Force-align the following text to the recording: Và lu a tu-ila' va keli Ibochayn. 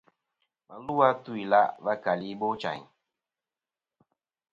Và 0.69 0.75
lu 0.87 0.95
a 1.07 1.09
tu-ila' 1.23 1.73
va 1.85 1.93
keli 2.03 2.27
Ibochayn. 2.33 2.81